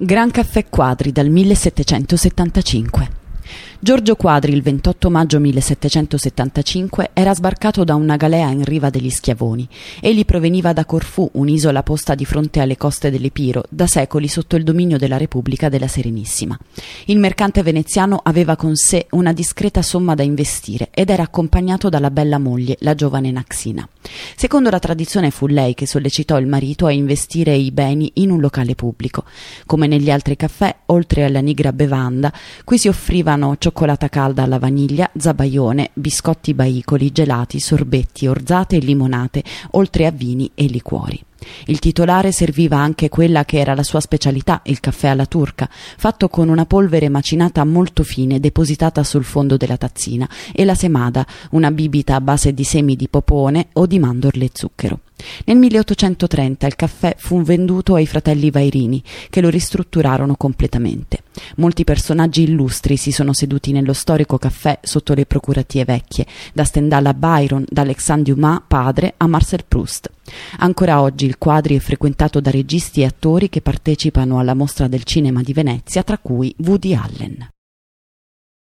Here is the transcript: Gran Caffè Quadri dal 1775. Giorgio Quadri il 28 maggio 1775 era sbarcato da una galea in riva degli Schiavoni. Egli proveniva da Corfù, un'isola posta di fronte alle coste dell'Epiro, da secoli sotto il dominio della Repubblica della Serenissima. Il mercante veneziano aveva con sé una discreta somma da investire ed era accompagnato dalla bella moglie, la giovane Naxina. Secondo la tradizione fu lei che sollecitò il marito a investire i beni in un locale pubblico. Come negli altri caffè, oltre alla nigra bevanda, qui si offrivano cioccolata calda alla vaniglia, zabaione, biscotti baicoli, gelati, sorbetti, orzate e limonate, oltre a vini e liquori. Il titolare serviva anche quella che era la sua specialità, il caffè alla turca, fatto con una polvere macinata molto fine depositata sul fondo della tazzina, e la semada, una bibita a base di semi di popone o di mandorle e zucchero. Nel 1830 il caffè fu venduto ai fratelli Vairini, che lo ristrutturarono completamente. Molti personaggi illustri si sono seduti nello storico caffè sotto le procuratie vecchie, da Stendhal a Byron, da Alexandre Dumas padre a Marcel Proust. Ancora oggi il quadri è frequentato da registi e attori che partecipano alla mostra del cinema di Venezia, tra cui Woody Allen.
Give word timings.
Gran 0.00 0.30
Caffè 0.30 0.68
Quadri 0.68 1.10
dal 1.10 1.28
1775. 1.28 3.10
Giorgio 3.80 4.16
Quadri 4.16 4.52
il 4.54 4.62
28 4.62 5.08
maggio 5.08 5.38
1775 5.38 7.10
era 7.12 7.32
sbarcato 7.32 7.84
da 7.84 7.94
una 7.94 8.16
galea 8.16 8.48
in 8.50 8.64
riva 8.64 8.90
degli 8.90 9.08
Schiavoni. 9.08 9.68
Egli 10.00 10.24
proveniva 10.24 10.72
da 10.72 10.84
Corfù, 10.84 11.30
un'isola 11.34 11.84
posta 11.84 12.16
di 12.16 12.24
fronte 12.24 12.58
alle 12.58 12.76
coste 12.76 13.08
dell'Epiro, 13.08 13.62
da 13.68 13.86
secoli 13.86 14.26
sotto 14.26 14.56
il 14.56 14.64
dominio 14.64 14.98
della 14.98 15.16
Repubblica 15.16 15.68
della 15.68 15.86
Serenissima. 15.86 16.58
Il 17.04 17.20
mercante 17.20 17.62
veneziano 17.62 18.20
aveva 18.20 18.56
con 18.56 18.74
sé 18.74 19.06
una 19.10 19.32
discreta 19.32 19.80
somma 19.80 20.16
da 20.16 20.24
investire 20.24 20.88
ed 20.90 21.08
era 21.08 21.22
accompagnato 21.22 21.88
dalla 21.88 22.10
bella 22.10 22.38
moglie, 22.38 22.78
la 22.80 22.96
giovane 22.96 23.30
Naxina. 23.30 23.88
Secondo 24.34 24.70
la 24.70 24.80
tradizione 24.80 25.30
fu 25.30 25.46
lei 25.46 25.74
che 25.74 25.86
sollecitò 25.86 26.36
il 26.40 26.48
marito 26.48 26.86
a 26.86 26.90
investire 26.90 27.54
i 27.54 27.70
beni 27.70 28.10
in 28.14 28.32
un 28.32 28.40
locale 28.40 28.74
pubblico. 28.74 29.22
Come 29.66 29.86
negli 29.86 30.10
altri 30.10 30.34
caffè, 30.34 30.74
oltre 30.86 31.22
alla 31.22 31.40
nigra 31.40 31.72
bevanda, 31.72 32.32
qui 32.64 32.76
si 32.76 32.88
offrivano 32.88 33.56
cioccolata 33.68 34.08
calda 34.08 34.44
alla 34.44 34.58
vaniglia, 34.58 35.10
zabaione, 35.14 35.90
biscotti 35.92 36.54
baicoli, 36.54 37.12
gelati, 37.12 37.60
sorbetti, 37.60 38.26
orzate 38.26 38.76
e 38.76 38.78
limonate, 38.78 39.44
oltre 39.72 40.06
a 40.06 40.10
vini 40.10 40.50
e 40.54 40.64
liquori. 40.64 41.22
Il 41.66 41.78
titolare 41.78 42.32
serviva 42.32 42.78
anche 42.78 43.10
quella 43.10 43.44
che 43.44 43.58
era 43.58 43.74
la 43.74 43.82
sua 43.82 44.00
specialità, 44.00 44.62
il 44.64 44.80
caffè 44.80 45.08
alla 45.08 45.26
turca, 45.26 45.68
fatto 45.70 46.28
con 46.30 46.48
una 46.48 46.64
polvere 46.64 47.10
macinata 47.10 47.62
molto 47.64 48.02
fine 48.02 48.40
depositata 48.40 49.04
sul 49.04 49.24
fondo 49.24 49.58
della 49.58 49.76
tazzina, 49.76 50.26
e 50.52 50.64
la 50.64 50.74
semada, 50.74 51.26
una 51.50 51.70
bibita 51.70 52.14
a 52.14 52.22
base 52.22 52.54
di 52.54 52.64
semi 52.64 52.96
di 52.96 53.08
popone 53.08 53.68
o 53.74 53.84
di 53.84 53.98
mandorle 53.98 54.46
e 54.46 54.50
zucchero. 54.50 55.00
Nel 55.44 55.58
1830 55.58 56.66
il 56.66 56.76
caffè 56.76 57.14
fu 57.18 57.42
venduto 57.42 57.94
ai 57.94 58.06
fratelli 58.06 58.50
Vairini, 58.50 59.02
che 59.28 59.42
lo 59.42 59.50
ristrutturarono 59.50 60.36
completamente. 60.36 61.22
Molti 61.56 61.84
personaggi 61.84 62.42
illustri 62.42 62.96
si 62.96 63.10
sono 63.10 63.32
seduti 63.32 63.72
nello 63.72 63.92
storico 63.92 64.38
caffè 64.38 64.78
sotto 64.82 65.14
le 65.14 65.26
procuratie 65.26 65.84
vecchie, 65.84 66.26
da 66.52 66.64
Stendhal 66.64 67.06
a 67.06 67.14
Byron, 67.14 67.64
da 67.68 67.82
Alexandre 67.82 68.34
Dumas 68.34 68.62
padre 68.66 69.14
a 69.16 69.26
Marcel 69.26 69.64
Proust. 69.66 70.10
Ancora 70.58 71.00
oggi 71.00 71.26
il 71.26 71.38
quadri 71.38 71.76
è 71.76 71.80
frequentato 71.80 72.40
da 72.40 72.50
registi 72.50 73.00
e 73.00 73.06
attori 73.06 73.48
che 73.48 73.60
partecipano 73.60 74.38
alla 74.38 74.54
mostra 74.54 74.88
del 74.88 75.04
cinema 75.04 75.42
di 75.42 75.52
Venezia, 75.52 76.02
tra 76.02 76.18
cui 76.18 76.54
Woody 76.58 76.94
Allen. 76.94 77.48